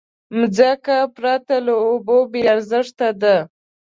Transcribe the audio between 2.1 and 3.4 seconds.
بېارزښته ده.